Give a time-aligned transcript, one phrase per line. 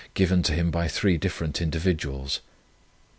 [0.15, 2.39] given to him by three different individuals.